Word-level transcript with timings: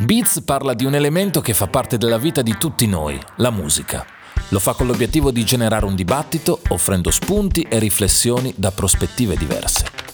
Beats 0.00 0.42
parla 0.44 0.74
di 0.74 0.84
un 0.84 0.94
elemento 0.94 1.40
che 1.40 1.52
fa 1.54 1.66
parte 1.66 1.98
della 1.98 2.18
vita 2.18 2.40
di 2.40 2.56
tutti 2.56 2.86
noi, 2.86 3.20
la 3.38 3.50
musica. 3.50 4.06
Lo 4.50 4.60
fa 4.60 4.72
con 4.72 4.86
l'obiettivo 4.86 5.32
di 5.32 5.44
generare 5.44 5.86
un 5.86 5.96
dibattito, 5.96 6.60
offrendo 6.68 7.10
spunti 7.10 7.62
e 7.62 7.80
riflessioni 7.80 8.54
da 8.56 8.70
prospettive 8.70 9.34
diverse. 9.36 10.07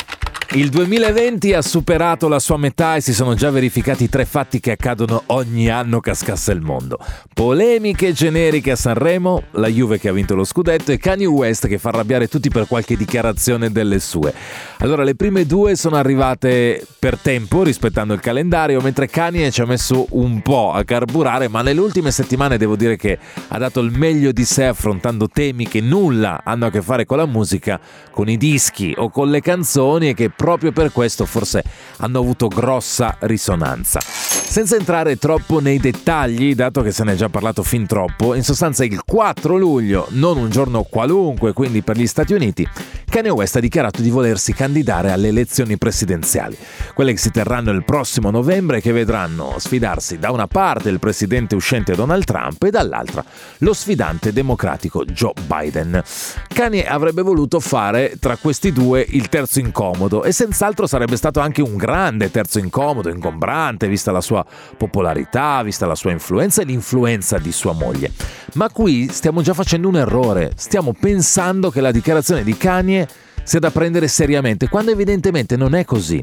Il 0.54 0.68
2020 0.68 1.52
ha 1.52 1.62
superato 1.62 2.28
la 2.28 2.38
sua 2.38 2.56
metà 2.56 2.94
e 2.94 3.00
si 3.00 3.12
sono 3.12 3.34
già 3.34 3.50
verificati 3.50 4.08
tre 4.08 4.24
fatti 4.24 4.60
che 4.60 4.70
accadono 4.70 5.24
ogni 5.26 5.68
anno 5.68 5.98
cascasse 5.98 6.52
il 6.52 6.60
mondo. 6.60 6.96
Polemiche 7.34 8.12
generiche 8.12 8.70
a 8.70 8.76
Sanremo, 8.76 9.42
la 9.54 9.66
Juve 9.66 9.98
che 9.98 10.10
ha 10.10 10.12
vinto 10.12 10.36
lo 10.36 10.44
scudetto 10.44 10.92
e 10.92 10.98
Kanye 10.98 11.26
West 11.26 11.66
che 11.66 11.78
fa 11.78 11.88
arrabbiare 11.88 12.28
tutti 12.28 12.50
per 12.50 12.68
qualche 12.68 12.96
dichiarazione 12.96 13.72
delle 13.72 13.98
sue. 13.98 14.32
Allora 14.78 15.02
le 15.02 15.16
prime 15.16 15.44
due 15.44 15.74
sono 15.74 15.96
arrivate 15.96 16.86
per 17.00 17.18
tempo 17.18 17.64
rispettando 17.64 18.14
il 18.14 18.20
calendario, 18.20 18.80
mentre 18.80 19.08
Kanye 19.08 19.50
ci 19.50 19.60
ha 19.60 19.66
messo 19.66 20.06
un 20.10 20.40
po' 20.40 20.70
a 20.70 20.84
carburare, 20.84 21.48
ma 21.48 21.62
nelle 21.62 21.80
ultime 21.80 22.12
settimane 22.12 22.58
devo 22.58 22.76
dire 22.76 22.94
che 22.94 23.18
ha 23.48 23.58
dato 23.58 23.80
il 23.80 23.90
meglio 23.90 24.30
di 24.30 24.44
sé 24.44 24.66
affrontando 24.66 25.28
temi 25.28 25.66
che 25.66 25.80
nulla 25.80 26.42
hanno 26.44 26.66
a 26.66 26.70
che 26.70 26.80
fare 26.80 27.06
con 27.06 27.16
la 27.16 27.26
musica, 27.26 27.80
con 28.12 28.28
i 28.28 28.36
dischi 28.36 28.94
o 28.96 29.10
con 29.10 29.30
le 29.30 29.40
canzoni 29.40 30.10
e 30.10 30.14
che 30.14 30.30
proprio 30.44 30.72
per 30.72 30.92
questo 30.92 31.24
forse 31.24 31.64
hanno 31.96 32.18
avuto 32.18 32.48
grossa 32.48 33.16
risonanza. 33.20 33.98
Senza 34.02 34.76
entrare 34.76 35.16
troppo 35.16 35.58
nei 35.58 35.78
dettagli, 35.78 36.54
dato 36.54 36.82
che 36.82 36.92
se 36.92 37.02
ne 37.02 37.12
è 37.12 37.16
già 37.16 37.30
parlato 37.30 37.62
fin 37.62 37.86
troppo, 37.86 38.34
in 38.34 38.42
sostanza 38.42 38.84
il 38.84 39.00
4 39.06 39.56
luglio, 39.56 40.06
non 40.10 40.36
un 40.36 40.50
giorno 40.50 40.82
qualunque, 40.82 41.54
quindi 41.54 41.80
per 41.80 41.96
gli 41.96 42.06
Stati 42.06 42.34
Uniti, 42.34 42.68
Kanye 43.14 43.30
West 43.30 43.54
ha 43.54 43.60
dichiarato 43.60 44.02
di 44.02 44.10
volersi 44.10 44.52
candidare 44.52 45.12
alle 45.12 45.28
elezioni 45.28 45.78
presidenziali, 45.78 46.58
quelle 46.94 47.12
che 47.12 47.18
si 47.18 47.30
terranno 47.30 47.70
il 47.70 47.84
prossimo 47.84 48.32
novembre 48.32 48.78
e 48.78 48.80
che 48.80 48.90
vedranno 48.90 49.54
sfidarsi 49.56 50.18
da 50.18 50.32
una 50.32 50.48
parte 50.48 50.88
il 50.88 50.98
presidente 50.98 51.54
uscente 51.54 51.94
Donald 51.94 52.24
Trump 52.24 52.60
e 52.64 52.70
dall'altra 52.70 53.24
lo 53.58 53.72
sfidante 53.72 54.32
democratico 54.32 55.04
Joe 55.04 55.32
Biden. 55.46 56.02
Kanye 56.48 56.88
avrebbe 56.88 57.22
voluto 57.22 57.60
fare 57.60 58.16
tra 58.18 58.36
questi 58.36 58.72
due 58.72 59.06
il 59.08 59.28
terzo 59.28 59.60
incomodo 59.60 60.24
e 60.24 60.32
senz'altro 60.32 60.88
sarebbe 60.88 61.14
stato 61.14 61.38
anche 61.38 61.62
un 61.62 61.76
grande 61.76 62.32
terzo 62.32 62.58
incomodo, 62.58 63.10
ingombrante, 63.10 63.86
vista 63.86 64.10
la 64.10 64.20
sua 64.20 64.44
popolarità, 64.76 65.62
vista 65.62 65.86
la 65.86 65.94
sua 65.94 66.10
influenza 66.10 66.62
e 66.62 66.64
l'influenza 66.64 67.38
di 67.38 67.52
sua 67.52 67.74
moglie. 67.74 68.10
Ma 68.54 68.70
qui 68.70 69.08
stiamo 69.10 69.42
già 69.42 69.52
facendo 69.52 69.88
un 69.88 69.96
errore, 69.96 70.52
stiamo 70.54 70.94
pensando 70.98 71.70
che 71.70 71.80
la 71.80 71.90
dichiarazione 71.90 72.44
di 72.44 72.56
Kanye 72.56 73.08
sia 73.42 73.58
da 73.58 73.70
prendere 73.70 74.06
seriamente, 74.06 74.68
quando 74.68 74.92
evidentemente 74.92 75.56
non 75.56 75.74
è 75.74 75.84
così. 75.84 76.22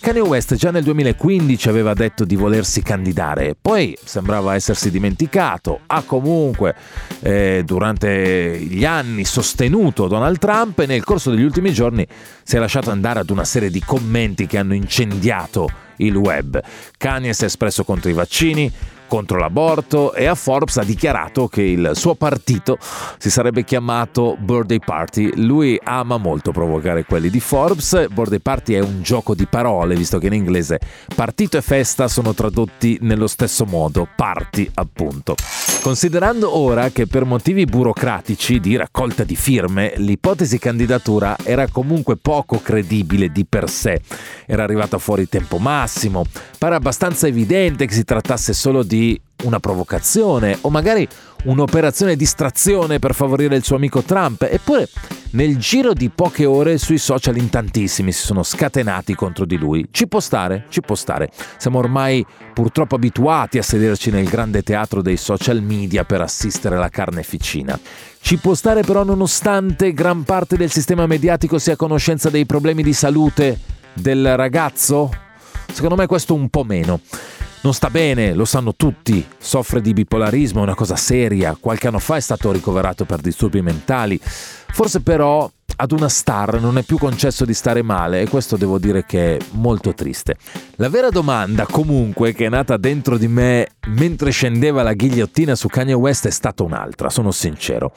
Kanye 0.00 0.20
West 0.20 0.54
già 0.54 0.70
nel 0.70 0.82
2015 0.82 1.68
aveva 1.68 1.92
detto 1.92 2.24
di 2.24 2.34
volersi 2.34 2.82
candidare, 2.82 3.54
poi 3.60 3.96
sembrava 4.02 4.54
essersi 4.54 4.90
dimenticato, 4.90 5.80
ha 5.86 6.02
comunque 6.02 6.74
eh, 7.20 7.62
durante 7.64 8.58
gli 8.58 8.84
anni 8.84 9.24
sostenuto 9.24 10.08
Donald 10.08 10.38
Trump 10.38 10.78
e 10.80 10.86
nel 10.86 11.04
corso 11.04 11.30
degli 11.30 11.42
ultimi 11.42 11.72
giorni 11.72 12.04
si 12.42 12.56
è 12.56 12.58
lasciato 12.58 12.90
andare 12.90 13.20
ad 13.20 13.30
una 13.30 13.44
serie 13.44 13.70
di 13.70 13.80
commenti 13.80 14.46
che 14.46 14.58
hanno 14.58 14.74
incendiato 14.74 15.68
il 15.98 16.16
web. 16.16 16.60
Kanye 16.96 17.32
si 17.32 17.42
è 17.42 17.46
espresso 17.46 17.84
contro 17.84 18.08
i 18.10 18.14
vaccini, 18.14 18.72
contro 19.10 19.38
l'aborto 19.38 20.14
e 20.14 20.26
a 20.26 20.36
Forbes 20.36 20.76
ha 20.76 20.84
dichiarato 20.84 21.48
che 21.48 21.62
il 21.62 21.90
suo 21.94 22.14
partito 22.14 22.78
si 23.18 23.28
sarebbe 23.28 23.64
chiamato 23.64 24.36
Birthday 24.38 24.78
Party. 24.78 25.32
Lui 25.44 25.76
ama 25.82 26.16
molto 26.16 26.52
provocare 26.52 27.04
quelli 27.04 27.28
di 27.28 27.40
Forbes. 27.40 28.06
Birthday 28.06 28.38
Party 28.38 28.74
è 28.74 28.78
un 28.78 29.02
gioco 29.02 29.34
di 29.34 29.48
parole, 29.48 29.96
visto 29.96 30.18
che 30.18 30.28
in 30.28 30.34
inglese 30.34 30.78
partito 31.12 31.56
e 31.56 31.60
festa 31.60 32.06
sono 32.06 32.34
tradotti 32.34 32.98
nello 33.00 33.26
stesso 33.26 33.64
modo, 33.64 34.06
party 34.14 34.70
appunto. 34.74 35.34
Considerando 35.82 36.56
ora 36.56 36.90
che 36.90 37.06
per 37.06 37.24
motivi 37.24 37.64
burocratici 37.64 38.60
di 38.60 38.76
raccolta 38.76 39.24
di 39.24 39.34
firme 39.34 39.94
l'ipotesi 39.96 40.58
candidatura 40.58 41.36
era 41.42 41.66
comunque 41.68 42.16
poco 42.16 42.60
credibile 42.60 43.30
di 43.30 43.44
per 43.44 43.68
sé, 43.68 44.00
era 44.46 44.62
arrivata 44.62 44.98
fuori 44.98 45.26
tempo 45.26 45.56
massimo, 45.56 46.24
pare 46.58 46.74
abbastanza 46.74 47.26
evidente 47.26 47.86
che 47.86 47.94
si 47.94 48.04
trattasse 48.04 48.52
solo 48.52 48.82
di 48.82 48.99
una 49.44 49.60
provocazione 49.60 50.58
o 50.62 50.70
magari 50.70 51.08
un'operazione 51.44 52.16
distrazione 52.16 52.98
per 52.98 53.14
favorire 53.14 53.56
il 53.56 53.64
suo 53.64 53.76
amico 53.76 54.02
Trump, 54.02 54.42
eppure 54.42 54.88
nel 55.32 55.56
giro 55.58 55.92
di 55.92 56.10
poche 56.10 56.44
ore 56.44 56.76
sui 56.76 56.98
social 56.98 57.36
in 57.36 57.48
tantissimi 57.48 58.10
si 58.12 58.24
sono 58.24 58.42
scatenati 58.42 59.14
contro 59.14 59.44
di 59.44 59.56
lui. 59.56 59.86
Ci 59.90 60.08
può 60.08 60.20
stare? 60.20 60.66
Ci 60.68 60.80
può 60.80 60.94
stare. 60.96 61.30
Siamo 61.56 61.78
ormai 61.78 62.26
purtroppo 62.52 62.96
abituati 62.96 63.56
a 63.58 63.62
sederci 63.62 64.10
nel 64.10 64.28
grande 64.28 64.62
teatro 64.62 65.02
dei 65.02 65.16
social 65.16 65.62
media 65.62 66.04
per 66.04 66.20
assistere 66.20 66.76
alla 66.76 66.88
carneficina. 66.88 67.78
Ci 68.20 68.36
può 68.38 68.54
stare 68.54 68.82
però 68.82 69.04
nonostante 69.04 69.92
gran 69.92 70.24
parte 70.24 70.56
del 70.56 70.70
sistema 70.70 71.06
mediatico 71.06 71.58
sia 71.58 71.74
a 71.74 71.76
conoscenza 71.76 72.28
dei 72.28 72.44
problemi 72.44 72.82
di 72.82 72.92
salute 72.92 73.58
del 73.94 74.36
ragazzo? 74.36 75.10
Secondo 75.72 75.94
me 75.94 76.06
questo 76.06 76.34
un 76.34 76.48
po' 76.48 76.64
meno. 76.64 77.00
Non 77.62 77.74
sta 77.74 77.90
bene, 77.90 78.32
lo 78.32 78.46
sanno 78.46 78.74
tutti, 78.74 79.22
soffre 79.36 79.82
di 79.82 79.92
bipolarismo, 79.92 80.60
è 80.60 80.62
una 80.62 80.74
cosa 80.74 80.96
seria, 80.96 81.54
qualche 81.60 81.88
anno 81.88 81.98
fa 81.98 82.16
è 82.16 82.20
stato 82.20 82.50
ricoverato 82.52 83.04
per 83.04 83.20
disturbi 83.20 83.60
mentali, 83.60 84.18
forse 84.18 85.02
però 85.02 85.50
ad 85.76 85.92
una 85.92 86.08
star 86.08 86.58
non 86.58 86.78
è 86.78 86.82
più 86.82 86.96
concesso 86.96 87.44
di 87.44 87.52
stare 87.52 87.82
male 87.82 88.22
e 88.22 88.28
questo 88.28 88.56
devo 88.56 88.78
dire 88.78 89.04
che 89.04 89.36
è 89.36 89.38
molto 89.52 89.92
triste. 89.92 90.36
La 90.76 90.88
vera 90.88 91.10
domanda 91.10 91.66
comunque 91.66 92.32
che 92.32 92.46
è 92.46 92.48
nata 92.48 92.78
dentro 92.78 93.18
di 93.18 93.28
me 93.28 93.68
mentre 93.88 94.30
scendeva 94.30 94.82
la 94.82 94.94
ghigliottina 94.94 95.54
su 95.54 95.68
Kanye 95.68 95.92
West 95.92 96.28
è 96.28 96.30
stata 96.30 96.62
un'altra, 96.62 97.10
sono 97.10 97.30
sincero. 97.30 97.92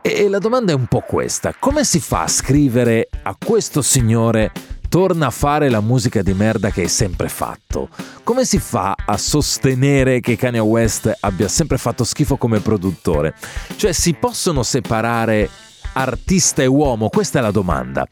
E 0.00 0.28
la 0.30 0.38
domanda 0.38 0.72
è 0.72 0.74
un 0.74 0.86
po' 0.86 1.00
questa, 1.00 1.54
come 1.58 1.84
si 1.84 2.00
fa 2.00 2.22
a 2.22 2.28
scrivere 2.28 3.08
a 3.22 3.36
questo 3.38 3.82
signore 3.82 4.50
torna 4.94 5.26
a 5.26 5.30
fare 5.30 5.70
la 5.70 5.80
musica 5.80 6.22
di 6.22 6.34
merda 6.34 6.70
che 6.70 6.82
hai 6.82 6.88
sempre 6.88 7.28
fatto. 7.28 7.88
Come 8.22 8.44
si 8.44 8.60
fa 8.60 8.94
a 8.94 9.16
sostenere 9.16 10.20
che 10.20 10.36
Kanye 10.36 10.60
West 10.60 11.12
abbia 11.18 11.48
sempre 11.48 11.78
fatto 11.78 12.04
schifo 12.04 12.36
come 12.36 12.60
produttore? 12.60 13.34
Cioè 13.74 13.90
si 13.90 14.14
possono 14.14 14.62
separare 14.62 15.50
artista 15.94 16.62
e 16.62 16.66
uomo? 16.66 17.08
Questa 17.08 17.40
è 17.40 17.42
la 17.42 17.50
domanda. 17.50 18.06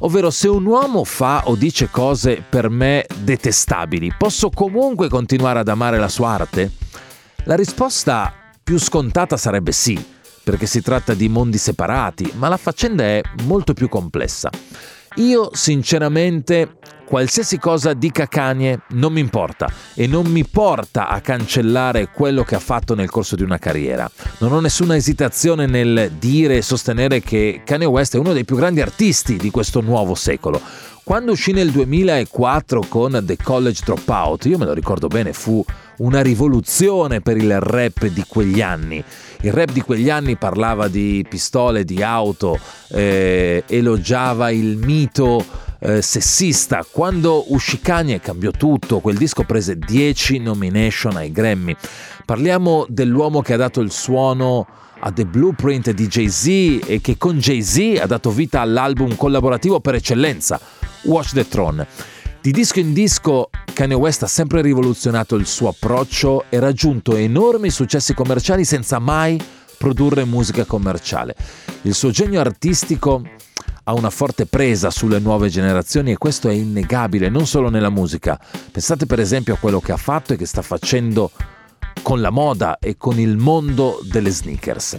Ovvero 0.00 0.32
se 0.32 0.48
un 0.48 0.66
uomo 0.66 1.04
fa 1.04 1.42
o 1.44 1.54
dice 1.54 1.88
cose 1.88 2.42
per 2.42 2.68
me 2.68 3.06
detestabili, 3.16 4.12
posso 4.18 4.50
comunque 4.50 5.08
continuare 5.08 5.60
ad 5.60 5.68
amare 5.68 6.00
la 6.00 6.08
sua 6.08 6.30
arte? 6.30 6.72
La 7.44 7.54
risposta 7.54 8.34
più 8.60 8.80
scontata 8.80 9.36
sarebbe 9.36 9.70
sì, 9.70 10.04
perché 10.42 10.66
si 10.66 10.82
tratta 10.82 11.14
di 11.14 11.28
mondi 11.28 11.58
separati, 11.58 12.32
ma 12.34 12.48
la 12.48 12.56
faccenda 12.56 13.04
è 13.04 13.20
molto 13.44 13.72
più 13.72 13.88
complessa. 13.88 14.50
Io 15.16 15.50
sinceramente 15.52 16.78
qualsiasi 17.06 17.58
cosa 17.58 17.92
dica 17.94 18.26
Kanye 18.26 18.80
non 18.90 19.12
mi 19.12 19.20
importa 19.20 19.70
e 19.94 20.08
non 20.08 20.26
mi 20.26 20.44
porta 20.44 21.06
a 21.06 21.20
cancellare 21.20 22.08
quello 22.08 22.42
che 22.42 22.56
ha 22.56 22.60
fatto 22.60 22.96
nel 22.96 23.10
corso 23.10 23.36
di 23.36 23.44
una 23.44 23.58
carriera. 23.58 24.10
Non 24.38 24.52
ho 24.52 24.58
nessuna 24.58 24.96
esitazione 24.96 25.66
nel 25.66 26.10
dire 26.18 26.56
e 26.56 26.62
sostenere 26.62 27.20
che 27.20 27.62
Kanye 27.64 27.86
West 27.86 28.16
è 28.16 28.18
uno 28.18 28.32
dei 28.32 28.44
più 28.44 28.56
grandi 28.56 28.80
artisti 28.80 29.36
di 29.36 29.50
questo 29.50 29.80
nuovo 29.80 30.16
secolo. 30.16 30.60
Quando 31.04 31.32
uscì 31.32 31.52
nel 31.52 31.70
2004 31.70 32.86
con 32.88 33.22
The 33.26 33.36
College 33.36 33.82
Dropout, 33.84 34.46
io 34.46 34.56
me 34.56 34.64
lo 34.64 34.72
ricordo 34.72 35.06
bene, 35.06 35.34
fu 35.34 35.62
una 35.98 36.22
rivoluzione 36.22 37.20
per 37.20 37.36
il 37.36 37.60
rap 37.60 38.06
di 38.06 38.24
quegli 38.26 38.62
anni. 38.62 39.04
Il 39.42 39.52
rap 39.52 39.70
di 39.70 39.82
quegli 39.82 40.08
anni 40.08 40.36
parlava 40.36 40.88
di 40.88 41.22
pistole, 41.28 41.84
di 41.84 42.02
auto, 42.02 42.58
eh, 42.88 43.64
elogiava 43.66 44.50
il 44.50 44.78
mito 44.78 45.44
eh, 45.78 46.00
sessista. 46.00 46.86
Quando 46.90 47.52
uscì 47.52 47.80
Kanye 47.80 48.18
cambiò 48.20 48.50
tutto, 48.50 49.00
quel 49.00 49.18
disco 49.18 49.44
prese 49.44 49.76
10 49.76 50.38
nomination 50.38 51.16
ai 51.16 51.30
Grammy. 51.30 51.76
Parliamo 52.24 52.86
dell'uomo 52.88 53.42
che 53.42 53.52
ha 53.52 53.58
dato 53.58 53.82
il 53.82 53.90
suono 53.90 54.66
a 55.06 55.12
The 55.12 55.26
Blueprint 55.26 55.90
di 55.90 56.06
Jay-Z 56.06 56.86
e 56.86 57.00
che 57.02 57.18
con 57.18 57.38
Jay-Z 57.38 58.00
ha 58.00 58.06
dato 58.06 58.30
vita 58.30 58.62
all'album 58.62 59.16
collaborativo 59.16 59.80
per 59.80 59.96
eccellenza, 59.96 60.58
Watch 61.02 61.32
the 61.32 61.46
Throne. 61.46 61.86
Di 62.40 62.50
disco 62.50 62.80
in 62.80 62.94
disco 62.94 63.50
Kanye 63.72 63.94
West 63.94 64.22
ha 64.22 64.26
sempre 64.26 64.62
rivoluzionato 64.62 65.34
il 65.36 65.46
suo 65.46 65.68
approccio 65.68 66.44
e 66.48 66.58
raggiunto 66.58 67.16
enormi 67.16 67.68
successi 67.70 68.14
commerciali 68.14 68.64
senza 68.64 68.98
mai 68.98 69.38
produrre 69.76 70.24
musica 70.24 70.64
commerciale. 70.64 71.34
Il 71.82 71.94
suo 71.94 72.10
genio 72.10 72.40
artistico 72.40 73.22
ha 73.84 73.92
una 73.92 74.10
forte 74.10 74.46
presa 74.46 74.90
sulle 74.90 75.18
nuove 75.18 75.50
generazioni 75.50 76.12
e 76.12 76.16
questo 76.16 76.48
è 76.48 76.52
innegabile 76.52 77.28
non 77.28 77.46
solo 77.46 77.68
nella 77.68 77.90
musica. 77.90 78.40
Pensate 78.70 79.04
per 79.04 79.20
esempio 79.20 79.52
a 79.52 79.58
quello 79.58 79.80
che 79.80 79.92
ha 79.92 79.98
fatto 79.98 80.32
e 80.32 80.36
che 80.36 80.46
sta 80.46 80.62
facendo 80.62 81.30
con 82.04 82.20
la 82.20 82.28
moda 82.28 82.78
e 82.78 82.98
con 82.98 83.18
il 83.18 83.38
mondo 83.38 83.98
delle 84.02 84.28
sneakers. 84.28 84.98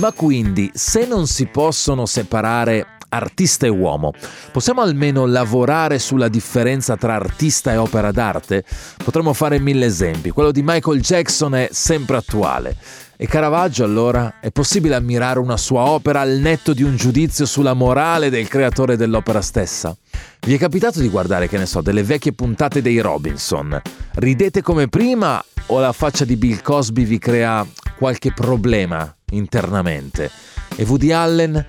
Ma 0.00 0.12
quindi, 0.12 0.70
se 0.74 1.06
non 1.06 1.26
si 1.26 1.46
possono 1.46 2.04
separare 2.04 2.86
artista 3.08 3.66
e 3.66 3.70
uomo. 3.70 4.12
Possiamo 4.52 4.82
almeno 4.82 5.24
lavorare 5.26 5.98
sulla 5.98 6.28
differenza 6.28 6.96
tra 6.96 7.14
artista 7.14 7.72
e 7.72 7.76
opera 7.76 8.12
d'arte? 8.12 8.64
Potremmo 9.02 9.32
fare 9.32 9.58
mille 9.58 9.86
esempi. 9.86 10.30
Quello 10.30 10.50
di 10.50 10.62
Michael 10.62 11.00
Jackson 11.00 11.54
è 11.54 11.68
sempre 11.72 12.18
attuale. 12.18 12.76
E 13.16 13.26
Caravaggio 13.26 13.84
allora 13.84 14.40
è 14.40 14.50
possibile 14.50 14.94
ammirare 14.94 15.38
una 15.38 15.56
sua 15.56 15.82
opera 15.82 16.20
al 16.20 16.38
netto 16.38 16.74
di 16.74 16.82
un 16.82 16.96
giudizio 16.96 17.46
sulla 17.46 17.72
morale 17.72 18.30
del 18.30 18.48
creatore 18.48 18.96
dell'opera 18.96 19.40
stessa? 19.40 19.96
Vi 20.40 20.54
è 20.54 20.58
capitato 20.58 21.00
di 21.00 21.08
guardare, 21.08 21.48
che 21.48 21.56
ne 21.56 21.66
so, 21.66 21.80
delle 21.82 22.02
vecchie 22.02 22.32
puntate 22.32 22.82
dei 22.82 22.98
Robinson? 22.98 23.80
Ridete 24.14 24.60
come 24.60 24.88
prima 24.88 25.42
o 25.72 25.80
la 25.80 25.92
faccia 25.92 26.26
di 26.26 26.36
Bill 26.36 26.60
Cosby 26.60 27.04
vi 27.04 27.18
crea 27.18 27.66
qualche 27.96 28.30
problema 28.32 29.16
internamente? 29.30 30.30
E 30.76 30.84
Woody 30.84 31.12
Allen? 31.12 31.66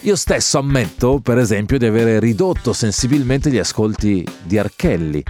Io 0.00 0.14
stesso 0.14 0.58
ammetto, 0.58 1.20
per 1.20 1.38
esempio, 1.38 1.78
di 1.78 1.86
avere 1.86 2.18
ridotto 2.18 2.74
sensibilmente 2.74 3.50
gli 3.50 3.56
ascolti 3.56 4.26
di 4.42 4.58
Archelli. 4.58 5.24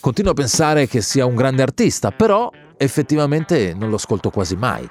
Continuo 0.00 0.32
a 0.32 0.34
pensare 0.34 0.88
che 0.88 1.00
sia 1.00 1.26
un 1.26 1.36
grande 1.36 1.62
artista, 1.62 2.10
però 2.10 2.50
effettivamente 2.76 3.72
non 3.72 3.88
lo 3.88 3.96
ascolto 3.96 4.30
quasi 4.30 4.56
mai. 4.56 4.88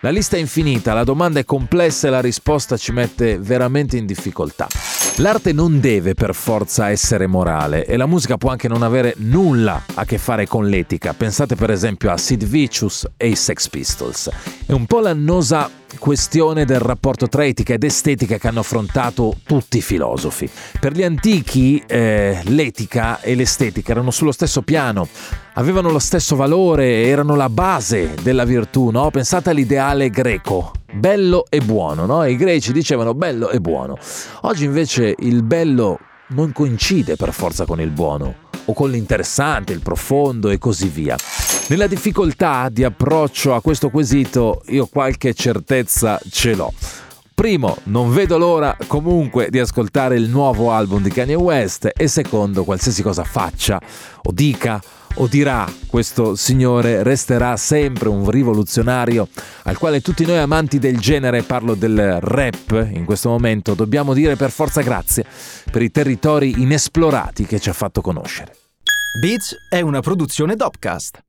La 0.00 0.10
lista 0.10 0.36
è 0.36 0.40
infinita, 0.40 0.92
la 0.92 1.04
domanda 1.04 1.40
è 1.40 1.44
complessa 1.46 2.08
e 2.08 2.10
la 2.10 2.20
risposta 2.20 2.76
ci 2.76 2.92
mette 2.92 3.38
veramente 3.38 3.96
in 3.96 4.04
difficoltà. 4.04 4.68
L'arte 5.18 5.52
non 5.52 5.78
deve 5.78 6.14
per 6.14 6.34
forza 6.34 6.90
essere 6.90 7.28
morale 7.28 7.86
e 7.86 7.96
la 7.96 8.06
musica 8.06 8.36
può 8.36 8.50
anche 8.50 8.66
non 8.66 8.82
avere 8.82 9.14
nulla 9.18 9.80
a 9.94 10.04
che 10.04 10.18
fare 10.18 10.48
con 10.48 10.66
l'etica. 10.66 11.14
Pensate 11.14 11.54
per 11.54 11.70
esempio 11.70 12.10
a 12.10 12.16
Sid 12.16 12.44
Vicious 12.44 13.08
e 13.16 13.28
i 13.28 13.36
Sex 13.36 13.68
Pistols. 13.68 14.28
È 14.66 14.72
un 14.72 14.86
po' 14.86 14.98
l'annosa 14.98 15.70
questione 16.00 16.64
del 16.64 16.80
rapporto 16.80 17.28
tra 17.28 17.44
etica 17.44 17.74
ed 17.74 17.84
estetica 17.84 18.38
che 18.38 18.48
hanno 18.48 18.58
affrontato 18.58 19.36
tutti 19.44 19.76
i 19.76 19.82
filosofi. 19.82 20.50
Per 20.80 20.92
gli 20.92 21.04
antichi 21.04 21.80
eh, 21.86 22.40
l'etica 22.46 23.20
e 23.20 23.36
l'estetica 23.36 23.92
erano 23.92 24.10
sullo 24.10 24.32
stesso 24.32 24.62
piano, 24.62 25.06
avevano 25.52 25.90
lo 25.90 26.00
stesso 26.00 26.34
valore, 26.34 27.04
erano 27.04 27.36
la 27.36 27.48
base 27.48 28.14
della 28.20 28.44
virtù, 28.44 28.90
no? 28.90 29.10
Pensate 29.10 29.50
all'ideale 29.50 30.10
greco, 30.10 30.72
bello 30.94 31.44
e 31.48 31.60
buono, 31.60 32.06
no? 32.06 32.24
I 32.24 32.36
greci 32.36 32.72
dicevano 32.72 33.14
bello 33.14 33.50
e 33.50 33.60
buono. 33.60 33.98
Oggi 34.42 34.64
invece 34.64 35.14
il 35.18 35.42
bello 35.42 35.98
non 36.28 36.52
coincide 36.52 37.16
per 37.16 37.32
forza 37.32 37.66
con 37.66 37.80
il 37.80 37.90
buono, 37.90 38.42
o 38.66 38.72
con 38.72 38.90
l'interessante, 38.90 39.72
il 39.72 39.80
profondo 39.80 40.50
e 40.50 40.58
così 40.58 40.88
via. 40.88 41.16
Nella 41.68 41.86
difficoltà 41.86 42.68
di 42.70 42.84
approccio 42.84 43.54
a 43.54 43.60
questo 43.60 43.90
quesito 43.90 44.62
io 44.66 44.86
qualche 44.86 45.34
certezza 45.34 46.20
ce 46.30 46.54
l'ho. 46.54 46.72
Primo, 47.34 47.78
non 47.84 48.12
vedo 48.12 48.38
l'ora 48.38 48.76
comunque 48.86 49.48
di 49.50 49.58
ascoltare 49.58 50.14
il 50.16 50.28
nuovo 50.28 50.70
album 50.70 51.02
di 51.02 51.10
Kanye 51.10 51.34
West 51.34 51.90
e 51.92 52.06
secondo, 52.06 52.62
qualsiasi 52.62 53.02
cosa 53.02 53.24
faccia 53.24 53.80
o 54.22 54.30
dica 54.32 54.80
o 55.14 55.26
dirà 55.26 55.70
questo 55.86 56.34
signore 56.34 57.02
resterà 57.02 57.56
sempre 57.56 58.08
un 58.08 58.28
rivoluzionario 58.28 59.28
al 59.64 59.78
quale 59.78 60.00
tutti 60.00 60.24
noi 60.24 60.38
amanti 60.38 60.78
del 60.78 60.98
genere, 60.98 61.42
parlo 61.42 61.74
del 61.74 62.20
rap 62.20 62.88
in 62.92 63.04
questo 63.04 63.28
momento, 63.28 63.74
dobbiamo 63.74 64.14
dire 64.14 64.36
per 64.36 64.50
forza 64.50 64.82
grazie 64.82 65.24
per 65.70 65.82
i 65.82 65.90
territori 65.90 66.62
inesplorati 66.62 67.46
che 67.46 67.60
ci 67.60 67.68
ha 67.68 67.74
fatto 67.74 68.00
conoscere. 68.00 68.56
Beats 69.20 69.54
è 69.68 69.80
una 69.80 70.00
produzione 70.00 70.56
Dopcast. 70.56 71.22